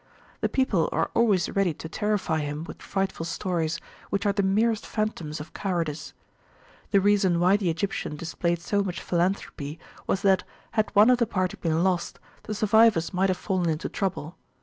[0.39, 4.83] The people are always ready to terrify him with frightful stories, which are the merest
[4.83, 6.13] phantoms of cowardice.
[6.89, 9.77] The reason why the Egyptian displayed so much philanthropy
[10.07, 13.89] was that, had one of the party been lost, the survivors might have fallen into
[13.89, 14.35] trouble.